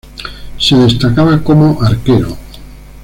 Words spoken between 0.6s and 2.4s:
destacaba como arquero.